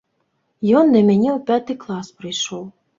[0.79, 2.71] Ён да мяне ў пяты клас прыйшоў.